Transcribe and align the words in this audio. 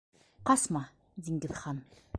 Ҡасма, 0.49 0.81
Диңгеҙхан... 1.29 1.85